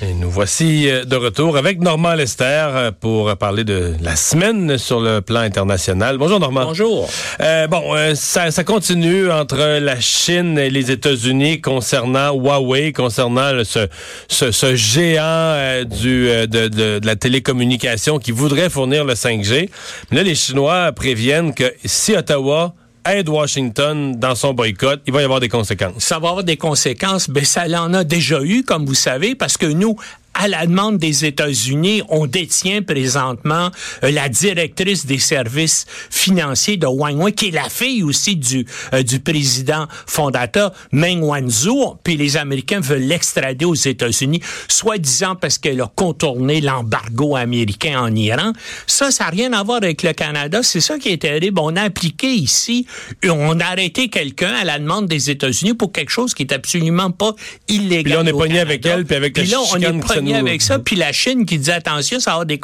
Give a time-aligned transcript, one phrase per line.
[0.00, 4.78] Et nous voici euh, de retour avec Normand Lester euh, pour parler de la semaine
[4.78, 6.18] sur le plan international.
[6.18, 6.66] Bonjour Normand.
[6.66, 7.10] Bonjour.
[7.40, 13.50] Euh, bon, euh, ça, ça, continue entre la Chine et les États-Unis concernant Huawei, concernant
[13.50, 13.88] le, ce,
[14.28, 19.68] ce, ce, géant euh, du, de, de, de, la télécommunication qui voudrait fournir le 5G.
[20.12, 22.72] Mais là, les Chinois préviennent que si Ottawa
[23.14, 25.94] aide Washington dans son boycott, il va y avoir des conséquences.
[25.98, 27.28] Ça va avoir des conséquences.
[27.28, 29.96] Ben, ça en a déjà eu, comme vous savez, parce que nous,
[30.38, 33.70] à la demande des États-Unis, on détient présentement
[34.04, 39.02] euh, la directrice des services financiers de Huawei, qui est la fille aussi du, euh,
[39.02, 41.96] du président fondateur, Meng Wanzhou.
[42.04, 48.14] Puis les Américains veulent l'extrader aux États-Unis, soi-disant parce qu'elle a contourné l'embargo américain en
[48.14, 48.52] Iran.
[48.86, 50.62] Ça, ça n'a rien à voir avec le Canada.
[50.62, 51.58] C'est ça qui est terrible.
[51.60, 52.86] On a appliqué ici,
[53.24, 57.10] on a arrêté quelqu'un à la demande des États-Unis pour quelque chose qui est absolument
[57.10, 57.34] pas
[57.66, 58.04] illégal.
[58.04, 59.86] Puis là, on est pogné avec elle, puis avec puis là, on est
[60.28, 60.78] pogné avec ça.
[60.78, 62.60] Puis la Chine qui dit attention, ça va des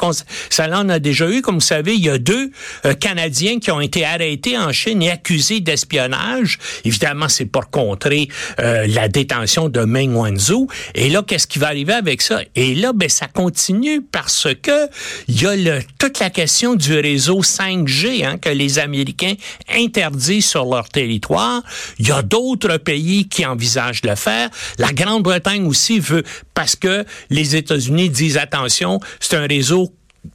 [0.49, 2.51] Ça en a déjà eu, comme vous savez, il y a deux
[2.85, 6.59] euh, Canadiens qui ont été arrêtés en Chine et accusés d'espionnage.
[6.83, 8.27] Évidemment, c'est pour contrer
[8.59, 10.67] euh, la détention de Meng Wanzhou.
[10.93, 12.41] Et là, qu'est-ce qui va arriver avec ça?
[12.55, 14.89] Et là, ben, ça continue parce que
[15.27, 19.35] il y a le, toute la question du réseau 5G hein, que les Américains
[19.73, 21.61] interdisent sur leur territoire.
[21.99, 24.49] Il y a d'autres pays qui envisagent de le faire.
[24.77, 29.93] La Grande-Bretagne aussi veut, parce que les États-Unis disent attention, c'est un réseau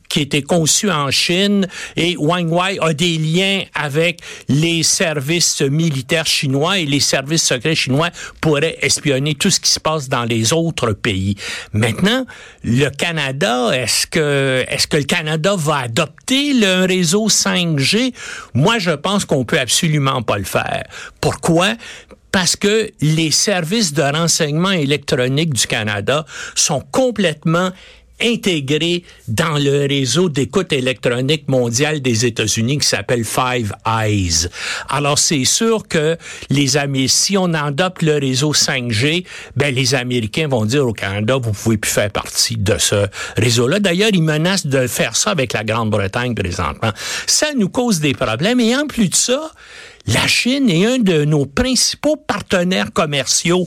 [0.08, 1.66] qui été conçu en Chine
[1.96, 8.10] et Wei a des liens avec les services militaires chinois et les services secrets chinois
[8.40, 11.36] pourraient espionner tout ce qui se passe dans les autres pays.
[11.72, 12.26] Maintenant,
[12.64, 18.12] le Canada, est-ce que est-ce que le Canada va adopter le réseau 5G
[18.54, 20.84] Moi, je pense qu'on peut absolument pas le faire.
[21.20, 21.74] Pourquoi?
[22.32, 26.24] Parce que les services de renseignement électronique du Canada
[26.54, 27.70] sont complètement
[28.20, 34.48] intégrés dans le réseau d'écoute électronique mondial des États-Unis qui s'appelle Five Eyes.
[34.88, 36.16] Alors c'est sûr que
[36.50, 39.24] les Américains, si on adopte le réseau 5G,
[39.56, 43.80] ben les Américains vont dire au Canada, vous pouvez plus faire partie de ce réseau-là.
[43.80, 46.92] D'ailleurs, ils menacent de faire ça avec la Grande-Bretagne présentement.
[47.26, 49.50] Ça nous cause des problèmes et en plus de ça,
[50.06, 53.66] la Chine est un de nos principaux partenaires commerciaux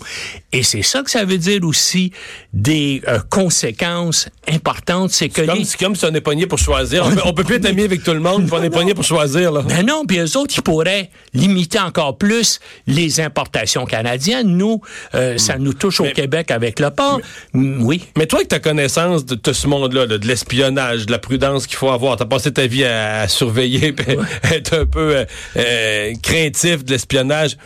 [0.51, 2.11] et c'est ça que ça veut dire aussi
[2.53, 5.11] des euh, conséquences importantes.
[5.11, 5.65] C'est que comme, les...
[5.79, 7.05] comme si on est pogné pour choisir.
[7.05, 9.03] On, on peut plus être ami avec tout le monde, puis on est pogné pour
[9.03, 9.51] choisir.
[9.51, 9.61] Là.
[9.61, 14.55] Ben non, puis eux autres, ils pourraient limiter encore plus les importations canadiennes.
[14.57, 14.81] Nous,
[15.15, 17.19] euh, ça nous touche au Québec avec le port.
[17.53, 18.03] Oui.
[18.17, 21.67] Mais toi, avec ta connaissance de, de ce monde-là, là, de l'espionnage, de la prudence
[21.67, 24.17] qu'il faut avoir, t'as passé ta vie à, à surveiller, puis
[24.51, 25.25] être un peu euh,
[25.57, 27.57] euh, craintif de l'espionnage.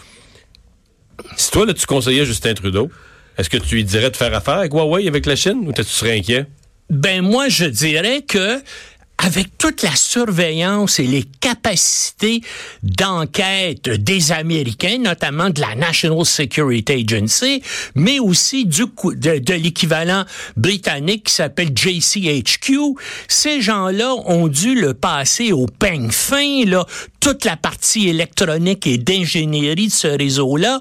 [1.37, 2.89] Si toi, là, tu conseillais Justin Trudeau,
[3.37, 5.83] est-ce que tu lui dirais de faire affaire avec Huawei, avec la Chine, ou tu
[5.83, 6.45] serais inquiet?
[6.89, 8.61] Ben moi, je dirais que
[9.17, 12.41] avec toute la surveillance et les capacités
[12.83, 17.63] d'enquête des Américains, notamment de la National Security Agency,
[17.95, 20.23] mais aussi de l'équivalent
[20.55, 22.95] britannique qui s'appelle JCHQ,
[23.27, 26.85] ces gens-là ont dû le passer au peigne fin, là,
[27.19, 30.79] toute la partie électronique et d'ingénierie de ce réseau-là.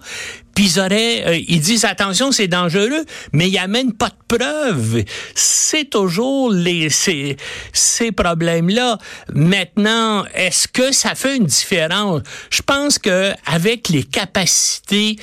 [0.78, 5.04] Auraient, euh, ils disent attention, c'est dangereux, mais ils amènent pas de preuves.
[5.34, 7.36] C'est toujours les ces,
[7.72, 8.98] ces problèmes-là.
[9.34, 12.22] Maintenant, est-ce que ça fait une différence?
[12.50, 15.16] Je pense que avec les capacités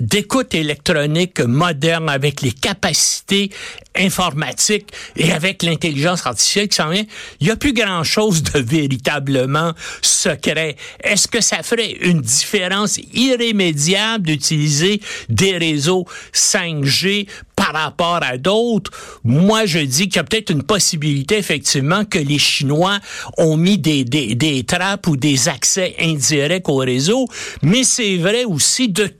[0.00, 3.50] d'écoute électronique moderne, avec les capacités
[3.96, 7.04] informatiques et avec l'intelligence artificielle qui s'en vient,
[7.40, 10.76] il y a plus grand-chose de véritablement secret.
[11.02, 17.26] Est-ce que ça ferait une différence irrémédiable d'utiliser des réseaux 5G
[17.56, 18.90] par rapport à d'autres,
[19.22, 22.98] moi je dis qu'il y a peut-être une possibilité effectivement que les Chinois
[23.36, 27.26] ont mis des, des, des trappes ou des accès indirects au réseau,
[27.60, 29.10] mais c'est vrai aussi de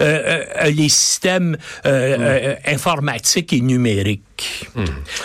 [0.00, 0.07] euh, euh,
[0.70, 1.56] les systèmes
[1.86, 4.22] euh, euh, informatiques et numériques.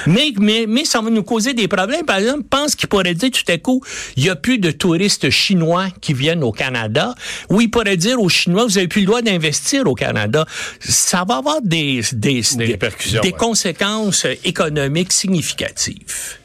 [0.08, 2.06] Mais, mais, mais ça va nous causer des problèmes.
[2.06, 3.82] Par exemple, pense qu'il pourrait dire tout à coup,
[4.18, 7.14] il y a plus de touristes chinois qui viennent au Canada.
[7.50, 10.46] Ou il pourrait dire aux Chinois, vous avez plus le droit d'investir au Canada.
[10.80, 13.38] Ça va avoir des, des, Des répercussions, des ouais.
[13.38, 16.40] conséquences économiques significatives.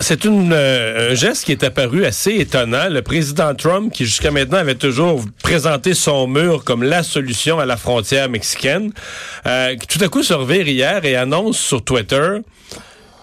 [0.00, 2.88] C'est euh, un geste qui est apparu assez étonnant.
[2.88, 7.66] Le président Trump, qui jusqu'à maintenant avait toujours présenté son mur comme la solution à
[7.66, 8.92] la frontière mexicaine,
[9.46, 12.38] euh, qui tout à coup se revire hier et annonce sur Twitter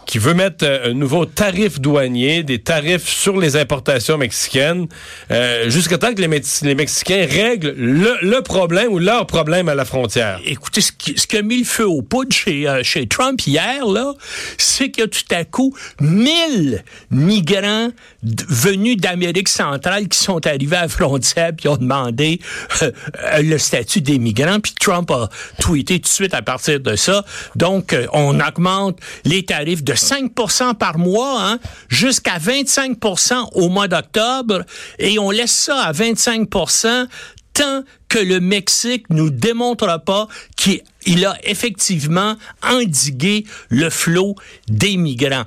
[0.05, 4.87] qui veut mettre euh, un nouveau tarif douanier, des tarifs sur les importations mexicaines,
[5.31, 9.75] euh, jusqu'à temps que les, les Mexicains règlent le, le, problème ou leur problème à
[9.75, 10.39] la frontière.
[10.45, 13.41] Écoutez, ce qui, ce qui a mis le feu au poudre chez, euh, chez Trump
[13.45, 14.13] hier, là,
[14.57, 17.89] c'est que tout à coup, 1000 migrants
[18.23, 22.39] venus d'Amérique centrale qui sont arrivés à la frontière puis ont demandé
[22.81, 22.91] euh,
[23.39, 24.59] le statut des migrants.
[24.59, 25.29] Puis Trump a
[25.59, 27.25] tweeté tout de suite à partir de ça.
[27.55, 31.59] Donc, on augmente les tarifs de 5% par mois hein,
[31.89, 34.63] jusqu'à 25% au mois d'octobre
[34.99, 37.07] et on laisse ça à 25%
[37.53, 44.35] tant que le Mexique nous démontre pas qu'il a effectivement endigué le flot
[44.67, 45.45] des migrants.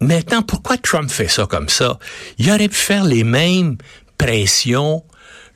[0.00, 1.98] Maintenant, pourquoi Trump fait ça comme ça?
[2.38, 3.78] Il aurait pu faire les mêmes
[4.18, 5.02] pressions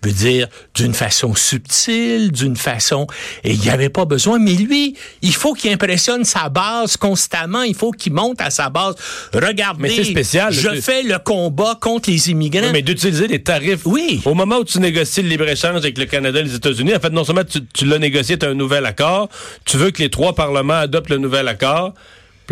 [0.02, 3.06] veut dire d'une façon subtile, d'une façon
[3.44, 7.62] et il n'y avait pas besoin mais lui, il faut qu'il impressionne sa base constamment,
[7.62, 8.94] il faut qu'il monte à sa base.
[9.32, 10.52] Regardez, mais c'est spécial.
[10.52, 12.66] Je fais le combat contre les immigrants.
[12.66, 13.86] Oui, mais d'utiliser des tarifs.
[13.86, 14.20] Oui.
[14.24, 17.10] Au moment où tu négocies le libre-échange avec le Canada et les États-Unis, en fait
[17.10, 19.28] non seulement tu, tu l'as négocié, tu as un nouvel accord,
[19.64, 21.94] tu veux que les trois parlements adoptent le nouvel accord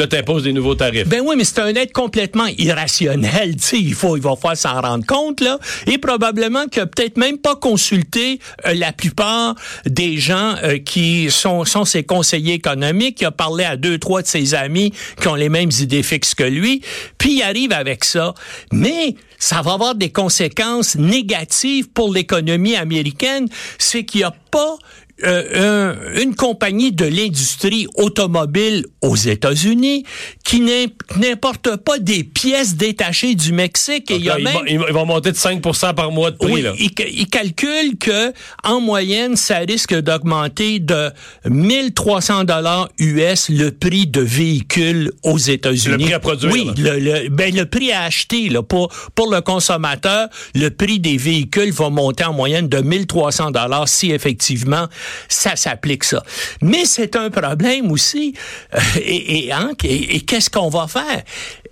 [0.06, 1.08] t'imposes des nouveaux tarifs.
[1.08, 3.56] Ben oui, mais c'est un aide complètement irrationnel.
[3.56, 5.58] Tu sais, il faut, il va falloir s'en rendre compte, là.
[5.86, 9.54] Et probablement que peut-être même pas consulté euh, la plupart
[9.86, 13.20] des gens euh, qui sont, sont ses conseillers économiques.
[13.20, 16.34] Il a parlé à deux, trois de ses amis qui ont les mêmes idées fixes
[16.34, 16.82] que lui.
[17.18, 18.34] Puis il arrive avec ça.
[18.72, 23.46] Mais ça va avoir des conséquences négatives pour l'économie américaine.
[23.78, 24.76] C'est qu'il n'y a pas
[25.24, 30.04] euh, une compagnie de l'industrie automobile aux États-Unis
[30.48, 34.10] qui n'importe pas des pièces détachées du Mexique.
[34.10, 35.60] Et il y a ils, même, vont, ils, vont, monter de 5
[35.94, 36.50] par mois de prix.
[36.50, 36.72] Oui, là.
[36.78, 38.32] Ils, ils, calculent que
[38.64, 41.10] en moyenne, ça risque d'augmenter de
[41.44, 45.98] 1300 dollars US le prix de véhicules aux États-Unis.
[45.98, 46.50] Le prix à produire.
[46.50, 50.98] Oui, le, le, ben, le prix à acheter là, pour, pour le consommateur, le prix
[50.98, 54.86] des véhicules va monter en moyenne de 1300 dollars si effectivement
[55.28, 56.22] ça s'applique ça.
[56.62, 58.32] Mais c'est un problème aussi.
[58.74, 61.24] Euh, et, et, hein, et, et qu'est-ce qu'on va faire?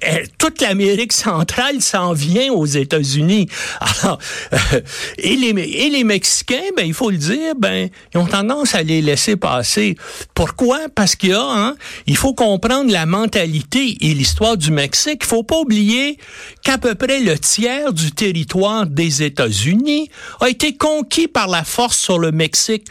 [0.09, 3.49] Euh, toute l'Amérique centrale s'en vient aux États-Unis.
[3.81, 4.19] Alors,
[4.53, 4.81] euh,
[5.19, 9.37] et, les, Mexicains, ben, il faut le dire, ben, ils ont tendance à les laisser
[9.37, 9.95] passer.
[10.35, 10.89] Pourquoi?
[10.93, 11.77] Parce qu'il y a, hein,
[12.17, 15.21] faut comprendre la mentalité et l'histoire du Mexique.
[15.23, 16.19] Il faut pas oublier
[16.65, 20.11] qu'à peu près le tiers du territoire des États-Unis
[20.41, 22.87] a été conquis par la force sur le Mexique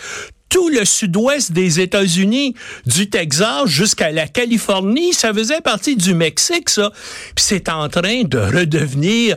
[0.56, 2.56] tout le sud-ouest des États-Unis,
[2.86, 6.94] du Texas jusqu'à la Californie, ça faisait partie du Mexique, ça.
[7.36, 9.36] Puis c'est en train de redevenir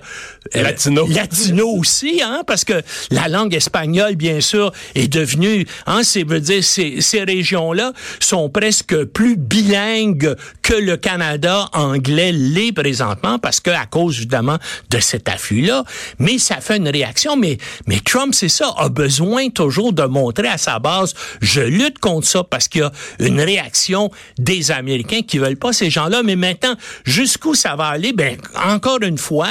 [0.54, 1.06] latino.
[1.08, 6.40] Latino aussi, hein, parce que la langue espagnole, bien sûr, est devenue, hein, c'est veut
[6.40, 13.60] dire ces, ces régions-là sont presque plus bilingues que le Canada anglais l'est présentement, parce
[13.60, 14.58] que à cause évidemment
[14.90, 15.84] de cet afflux-là.
[16.18, 17.36] Mais ça fait une réaction.
[17.36, 21.98] Mais mais Trump, c'est ça, a besoin toujours de montrer à sa base je lutte
[21.98, 26.22] contre ça parce qu'il y a une réaction des Américains qui veulent pas ces gens-là.
[26.22, 26.74] Mais maintenant,
[27.04, 28.12] jusqu'où ça va aller?
[28.12, 29.48] Ben, encore une fois,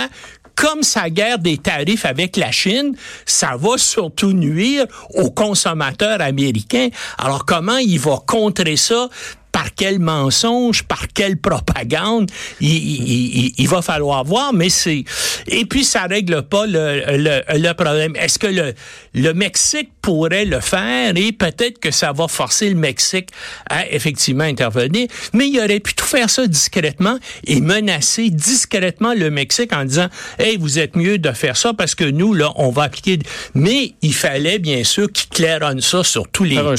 [0.58, 2.96] comme sa guerre des tarifs avec la Chine,
[3.26, 6.90] ça va surtout nuire aux consommateurs américains.
[7.18, 9.08] Alors comment il va contrer ça?
[9.58, 12.30] Par quel mensonge, par quelle propagande,
[12.62, 15.04] il, il, il, va falloir voir, mais c'est...
[15.48, 18.16] Et puis, ça règle pas le, le, le problème.
[18.18, 18.76] Est-ce que le,
[19.16, 21.14] le Mexique pourrait le faire?
[21.16, 23.30] Et peut-être que ça va forcer le Mexique
[23.68, 29.32] à effectivement intervenir, mais il aurait pu tout faire ça discrètement et menacer discrètement le
[29.32, 32.70] Mexique en disant, hey, vous êtes mieux de faire ça parce que nous, là, on
[32.70, 33.18] va appliquer...
[33.56, 36.76] Mais il fallait, bien sûr, qu'il claironne ça sur tous les toits.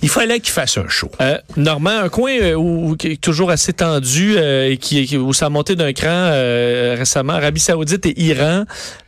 [0.00, 1.10] Il fallait qu'il fasse un show.
[1.20, 5.32] Euh, Normand, un coin euh, où, qui est toujours assez tendu euh, et qui, où
[5.32, 8.64] ça a monté d'un cran euh, récemment, Arabie Saoudite et Iran.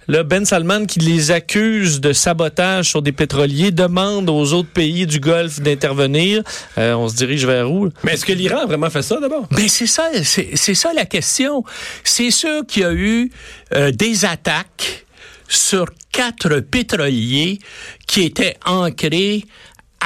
[0.08, 5.06] Là, Ben Salman qui les accuse de sabotage sur des pétroliers demande aux autres pays
[5.06, 6.42] du Golfe d'intervenir.
[6.76, 7.88] Euh, on se dirige vers où?
[8.02, 9.46] Mais est-ce que l'Iran a vraiment fait ça d'abord?
[9.52, 11.62] Ben c'est ça, c'est ça la question.
[12.02, 13.30] C'est sûr qu'il y a eu
[13.74, 15.06] euh, des attaques
[15.48, 17.60] sur quatre pétroliers
[18.06, 19.44] qui étaient ancrés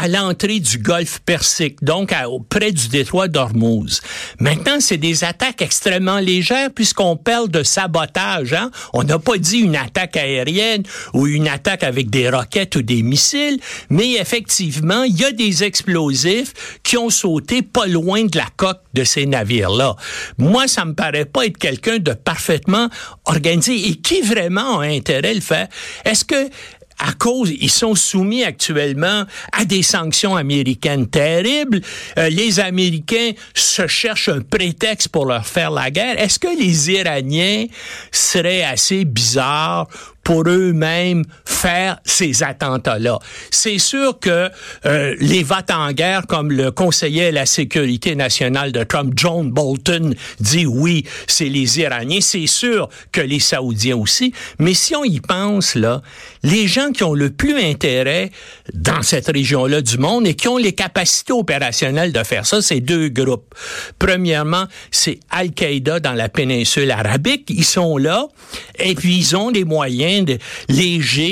[0.00, 2.14] à l'entrée du golfe Persique, donc
[2.48, 4.00] près du détroit d'Ormuz.
[4.38, 8.52] Maintenant, c'est des attaques extrêmement légères puisqu'on parle de sabotage.
[8.52, 8.70] Hein?
[8.92, 13.02] On n'a pas dit une attaque aérienne ou une attaque avec des roquettes ou des
[13.02, 13.58] missiles,
[13.90, 16.52] mais effectivement, il y a des explosifs
[16.84, 19.96] qui ont sauté pas loin de la coque de ces navires-là.
[20.38, 22.88] Moi, ça me paraît pas être quelqu'un de parfaitement
[23.24, 25.68] organisé et qui vraiment a intérêt le faire?
[26.04, 26.48] Est-ce que
[26.98, 31.80] à cause, ils sont soumis actuellement à des sanctions américaines terribles.
[32.18, 36.20] Euh, les Américains se cherchent un prétexte pour leur faire la guerre.
[36.20, 37.66] Est-ce que les Iraniens
[38.10, 39.88] seraient assez bizarres
[40.28, 43.18] pour eux-mêmes faire ces attentats-là.
[43.50, 44.50] C'est sûr que
[44.84, 49.50] euh, les votes en guerre, comme le conseiller à la sécurité nationale de Trump, John
[49.50, 52.20] Bolton, dit oui, c'est les Iraniens.
[52.20, 54.34] C'est sûr que les Saoudiens aussi.
[54.58, 56.02] Mais si on y pense, là,
[56.42, 58.30] les gens qui ont le plus intérêt
[58.74, 62.80] dans cette région-là du monde et qui ont les capacités opérationnelles de faire ça, c'est
[62.80, 63.54] deux groupes.
[63.98, 67.46] Premièrement, c'est Al-Qaïda dans la péninsule arabique.
[67.48, 68.26] Ils sont là
[68.78, 70.38] et puis ils ont les moyens de,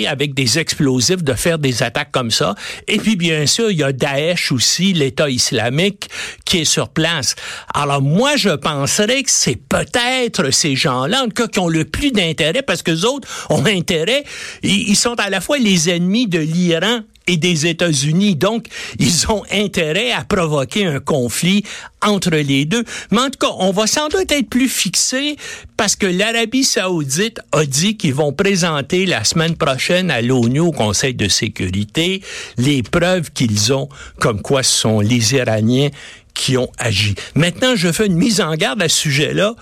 [0.09, 2.55] avec des explosifs de faire des attaques comme ça.
[2.89, 6.09] Et puis bien sûr, il y a Daesh aussi, l'État islamique
[6.45, 7.35] qui est sur place.
[7.75, 11.85] Alors moi, je penserais que c'est peut-être ces gens-là, en tout cas, qui ont le
[11.85, 14.25] plus d'intérêt parce que les autres ont intérêt.
[14.63, 18.37] Ils sont à la fois les ennemis de l'Iran et des États-Unis.
[18.37, 18.67] Donc,
[18.99, 21.65] ils ont intérêt à provoquer un conflit
[22.03, 22.85] entre les deux.
[23.11, 25.37] Mais en tout cas, on va sans doute être plus fixé
[25.77, 30.73] parce que l'Arabie saoudite a dit qu'ils vont présenter la semaine prochaine à l'ONU, au
[30.73, 32.23] Conseil de sécurité,
[32.59, 33.89] les preuves qu'ils ont
[34.21, 35.91] comme quoi ce sont les Iraniens
[36.35, 37.15] qui ont agi.
[37.35, 39.55] Maintenant, je fais une mise en garde à ce sujet-là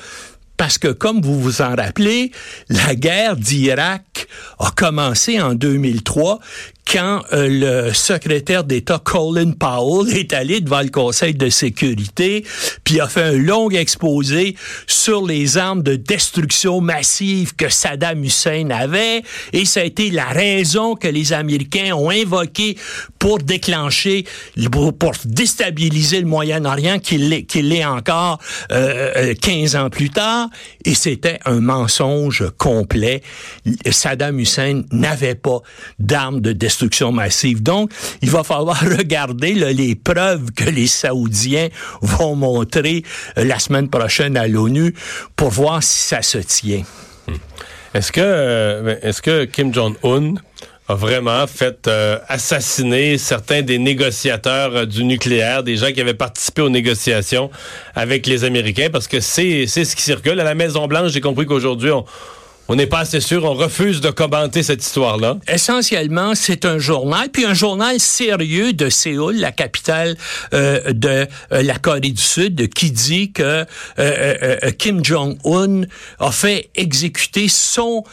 [0.57, 2.31] parce que, comme vous vous en rappelez,
[2.69, 4.29] la guerre d'Irak
[4.61, 6.39] a commencé en 2003
[6.91, 12.45] quand euh, le secrétaire d'État Colin Powell est allé devant le Conseil de sécurité,
[12.85, 14.55] puis a fait un long exposé
[14.87, 19.23] sur les armes de destruction massive que Saddam Hussein avait,
[19.53, 22.77] et ça a été la raison que les Américains ont invoqué
[23.19, 24.25] pour déclencher,
[24.71, 28.39] pour, déstabiliser le Moyen-Orient, qu'il l'est, l'est encore
[28.73, 30.49] euh, 15 euh, ans plus tard,
[30.85, 33.23] et c'était un mensonge complet.
[33.91, 35.61] Saddam Hussein n'avait pas
[35.99, 36.74] d'armes de destruction
[37.61, 37.91] Donc,
[38.23, 41.69] il va falloir regarder les preuves que les Saoudiens
[42.01, 43.03] vont montrer
[43.39, 44.95] euh, la semaine prochaine à l'ONU
[45.37, 46.83] pour voir si ça se tient.
[47.29, 47.35] Hmm.
[47.95, 50.35] Est-ce que, euh, est-ce que Kim Jong-un
[50.89, 56.61] a vraiment fait euh, assassiner certains des négociateurs du nucléaire, des gens qui avaient participé
[56.61, 57.51] aux négociations
[57.95, 60.39] avec les Américains, parce que c'est ce qui circule.
[60.41, 62.05] À la Maison-Blanche, j'ai compris qu'aujourd'hui, on,
[62.69, 65.39] on n'est pas assez sûr, on refuse de commenter cette histoire-là.
[65.49, 70.17] Essentiellement, c'est un journal, puis un journal sérieux de Séoul, la capitale
[70.55, 73.67] euh, de euh, la Corée du Sud, qui dit que
[73.99, 75.83] euh, Kim Jong-un
[76.19, 78.05] a fait exécuter son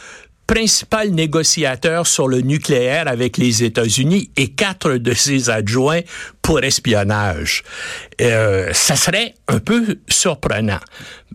[0.46, 6.00] principal négociateur sur le nucléaire avec les États-Unis et quatre de ses adjoints
[6.42, 7.62] pour espionnage.
[8.18, 10.80] ça serait un peu surprenant.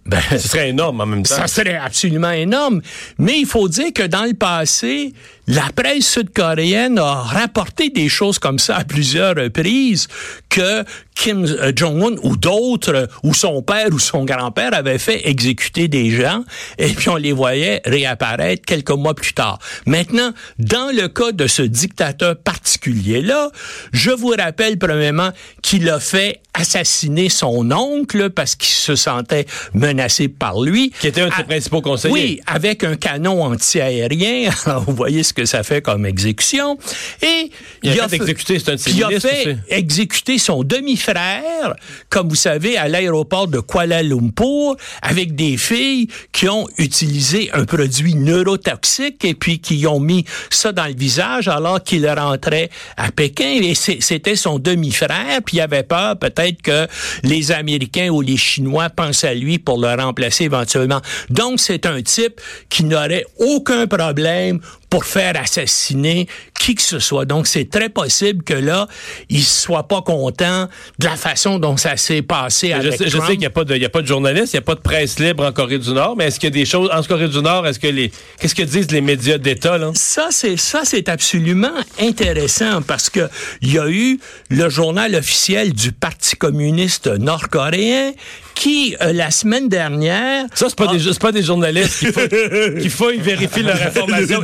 [0.05, 1.35] Ben, ce serait énorme en même temps.
[1.35, 2.81] Ça serait absolument énorme.
[3.17, 5.13] Mais il faut dire que dans le passé,
[5.47, 10.07] la presse sud-coréenne a rapporté des choses comme ça à plusieurs reprises
[10.49, 10.83] que
[11.15, 11.45] Kim
[11.75, 16.43] Jong-un ou d'autres, ou son père ou son grand-père avaient fait exécuter des gens
[16.77, 19.57] et puis on les voyait réapparaître quelques mois plus tard.
[19.85, 23.49] Maintenant, dans le cas de ce dictateur particulier-là,
[23.93, 30.27] je vous rappelle premièrement qu'il a fait assassiner son oncle parce qu'il se sentait menacé
[30.27, 30.91] par lui.
[30.99, 32.13] Qui était un de ses principaux conseillers.
[32.13, 34.49] Oui, avec un canon anti-aérien.
[34.87, 36.77] vous voyez ce que ça fait comme exécution.
[37.21, 37.51] Et
[37.83, 41.75] il, a, fait exécuter, c'est un Il a fait exécuter son demi-frère,
[42.09, 47.65] comme vous savez, à l'aéroport de Kuala Lumpur, avec des filles qui ont utilisé un
[47.65, 53.11] produit neurotoxique et puis qui ont mis ça dans le visage alors qu'il rentrait à
[53.11, 53.59] Pékin.
[53.61, 56.87] Et c'était son demi-frère, puis il avait peur peut-être que
[57.23, 61.01] les Américains ou les Chinois pensent à lui pour le remplacer éventuellement.
[61.29, 62.39] Donc, c'est un type
[62.69, 64.59] qui n'aurait aucun problème
[64.89, 66.27] pour faire assassiner
[66.59, 67.25] qui que ce soit.
[67.25, 68.87] Donc, c'est très possible que là,
[69.29, 70.67] il soit pas content
[70.99, 73.51] de la façon dont ça s'est passé avec je sais, Je sais qu'il n'y a
[73.51, 75.45] pas de, il y a pas de journalistes, il n'y a pas de presse libre
[75.45, 77.67] en Corée du Nord, mais est-ce qu'il y a des choses en Corée du Nord,
[77.67, 79.91] est-ce que les, qu'est-ce que disent les médias d'État, là?
[79.93, 81.67] Ça, c'est, ça, c'est absolument
[81.99, 83.29] intéressant parce que
[83.61, 88.13] il y a eu le journal officiel du Parti communiste nord-coréen
[88.57, 90.45] qui, euh, la semaine dernière...
[90.55, 94.41] Ça, c'est pas, des, c'est pas des journalistes faut, qu'il faut y vérifier leur information.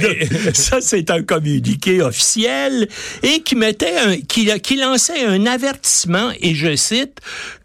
[0.54, 2.88] Ça, c'est un communiqué officiel
[3.24, 7.20] et qui mettait un, qui, qui lançait un avertissement, et je cite,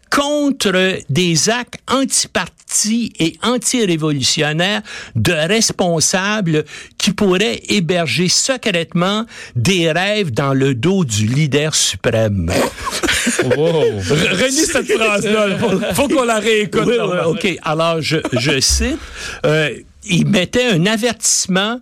[0.09, 4.81] contre des actes antipartis et anti-révolutionnaires
[5.15, 6.65] de responsables
[6.97, 9.25] qui pourraient héberger secrètement
[9.55, 12.51] des rêves dans le dos du leader suprême.
[13.43, 13.99] Wow.
[13.99, 15.57] Relis cette phrase-là.
[15.57, 16.83] Faut, faut qu'on la réécoute.
[16.85, 17.57] Oui, oui, OK.
[17.63, 18.97] Alors, je, je cite,
[19.45, 19.71] euh,
[20.05, 21.79] il mettait un avertissement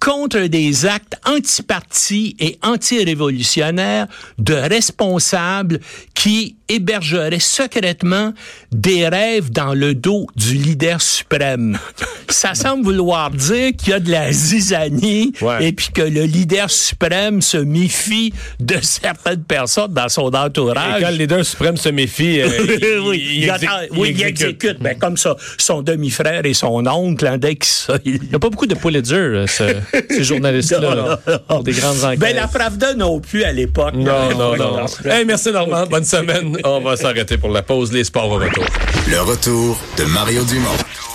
[0.00, 4.06] contre des actes antipartis et anti-révolutionnaires
[4.38, 5.80] de responsables
[6.14, 8.32] qui hébergeraient secrètement
[8.72, 11.78] des rêves dans le dos du leader suprême.
[12.28, 15.68] Ça semble vouloir dire qu'il y a de la zizanie Ouais.
[15.68, 20.98] et puis que le leader suprême se méfie de certaines personnes dans son entourage.
[21.00, 23.98] Et quand le leader suprême se méfie, euh, il, oui, il il, exé- attend- il
[23.98, 24.64] oui, il exécute.
[24.64, 24.82] exécute.
[24.82, 28.38] Ben, comme ça, son demi-frère et son oncle, hein, dès qu'il ça, il- n'y a
[28.38, 29.76] pas beaucoup de Pulitzer, euh, ce-
[30.10, 32.18] ces journalistes-là, là, pour des grandes enquêtes.
[32.18, 33.94] Ben, la Pravda non plus à l'époque.
[33.94, 34.86] Non, non, non.
[35.04, 35.86] Hey, merci Normand.
[35.86, 36.55] Bonne semaine.
[36.64, 37.92] On va s'arrêter pour la pause.
[37.92, 38.64] Les sports au retour.
[39.08, 41.05] Le retour de Mario Dumont.